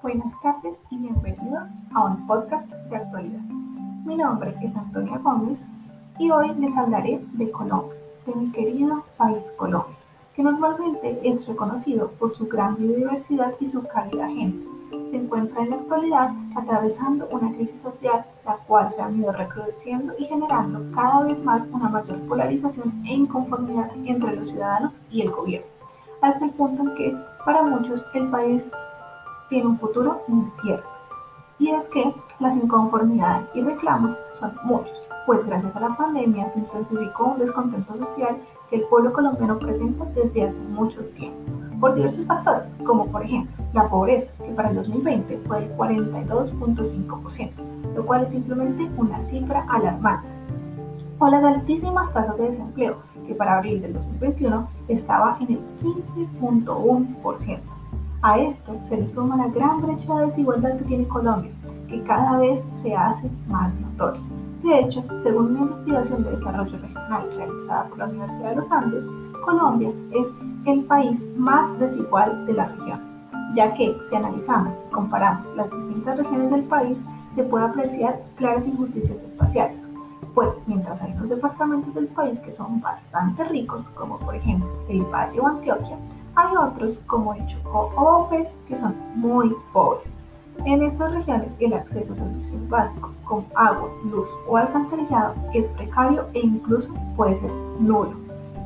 [0.00, 3.40] Buenas tardes y bienvenidos a un podcast de actualidad.
[4.04, 5.58] Mi nombre es Antonia Gómez
[6.20, 9.96] y hoy les hablaré de Colombia, de mi querido país Colombia,
[10.36, 14.64] que normalmente es reconocido por su gran biodiversidad y su cálida gente.
[15.10, 20.14] Se encuentra en la actualidad atravesando una crisis social la cual se ha ido recrudeciendo
[20.16, 25.32] y generando cada vez más una mayor polarización e inconformidad entre los ciudadanos y el
[25.32, 25.66] gobierno,
[26.22, 28.62] hasta el punto en que para muchos el país
[29.48, 30.88] tiene un futuro incierto.
[31.58, 36.60] Y es que las inconformidades y reclamos son muchos, pues gracias a la pandemia se
[36.60, 38.36] intensificó un descontento social
[38.70, 41.38] que el pueblo colombiano presenta desde hace mucho tiempo,
[41.80, 47.50] por diversos factores, como por ejemplo la pobreza, que para el 2020 fue del 42.5%,
[47.94, 50.28] lo cual es simplemente una cifra alarmante,
[51.18, 57.77] o las altísimas tasas de desempleo, que para abril del 2021 estaba en el 15.1%.
[58.28, 61.50] A esto se le suma la gran brecha de desigualdad que tiene Colombia,
[61.88, 64.20] que cada vez se hace más notoria.
[64.62, 69.02] De hecho, según una investigación de desarrollo regional realizada por la Universidad de los Andes,
[69.46, 70.26] Colombia es
[70.66, 73.00] el país más desigual de la región,
[73.54, 76.98] ya que si analizamos y comparamos las distintas regiones del país,
[77.34, 79.80] se puede apreciar claras injusticias espaciales,
[80.34, 85.00] pues mientras hay unos departamentos del país que son bastante ricos, como por ejemplo el
[85.04, 85.96] Valle o Antioquia,
[86.38, 90.04] hay otros, como el Chocó o Opes, que son muy pobres.
[90.64, 96.26] En estas regiones el acceso a servicios básicos como agua, luz o alcantarillado es precario
[96.34, 97.50] e incluso puede ser
[97.80, 98.12] nulo.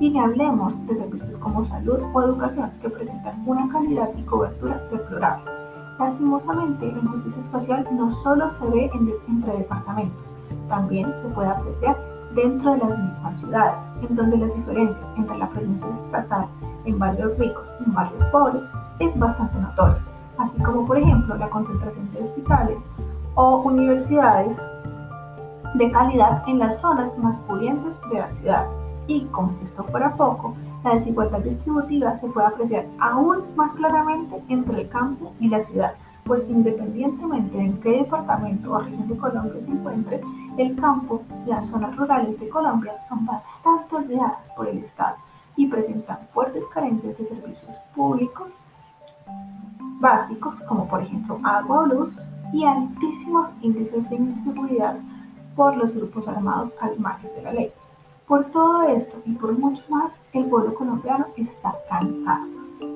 [0.00, 4.78] Y ni hablemos de servicios como salud o educación que presentan una calidad y cobertura
[4.90, 5.50] deplorable.
[5.98, 8.90] Lastimosamente, la injusticia espacial no solo se ve
[9.28, 10.32] entre departamentos,
[10.68, 11.96] también se puede apreciar
[12.34, 16.48] dentro de las mismas ciudades, en donde las diferencias entre la presencia estatal
[16.84, 18.62] en barrios ricos en barrios pobres
[18.98, 19.98] es bastante notoria,
[20.38, 22.78] así como por ejemplo la concentración de hospitales
[23.34, 24.56] o universidades
[25.74, 28.66] de calidad en las zonas más pudientes de la ciudad.
[29.06, 30.54] Y como si esto fuera poco,
[30.84, 35.94] la desigualdad distributiva se puede apreciar aún más claramente entre el campo y la ciudad,
[36.24, 40.20] pues independientemente de en qué departamento o región de Colombia se encuentre,
[40.58, 45.16] el campo y las zonas rurales de Colombia son bastante olvidadas por el Estado
[45.56, 48.48] y presentan fuertes carencias de servicios públicos
[50.00, 52.18] básicos, como por ejemplo agua o luz,
[52.52, 54.98] y altísimos índices de inseguridad
[55.56, 57.72] por los grupos armados al margen de la ley.
[58.26, 62.46] Por todo esto y por mucho más, el pueblo colombiano está cansado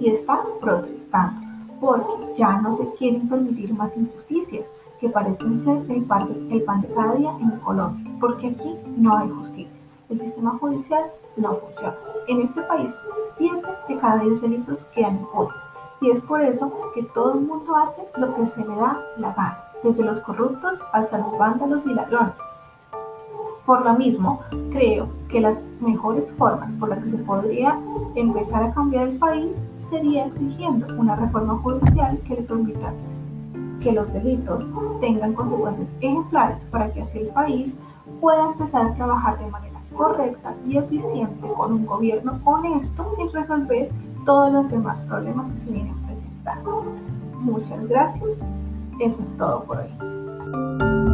[0.00, 1.40] y está protestando
[1.80, 4.66] porque ya no se quieren permitir más injusticias
[5.00, 9.16] que parecen ser el pan, el pan de cada día en Colombia, porque aquí no
[9.16, 9.72] hay justicia.
[10.08, 11.04] El sistema judicial
[11.36, 11.94] no funciona.
[12.26, 12.90] En este país,
[13.36, 15.54] 7 de cada 10 delitos quedan impunes.
[16.00, 19.32] Y es por eso que todo el mundo hace lo que se le da la
[19.32, 22.34] gana, desde los corruptos hasta los vándalos y ladrones.
[23.66, 24.40] Por lo mismo,
[24.70, 27.78] creo que las mejores formas por las que se podría
[28.14, 29.52] empezar a cambiar el país
[29.88, 32.92] sería exigiendo una reforma judicial que le permita
[33.80, 34.64] que los delitos
[35.00, 37.74] tengan consecuencias ejemplares para que así el país
[38.20, 43.90] pueda empezar a trabajar de manera correcta y eficiente con un gobierno honesto y resolver
[44.24, 46.84] todos los demás problemas que se vienen presentando.
[47.40, 48.30] Muchas gracias.
[49.00, 51.13] Eso es todo por hoy.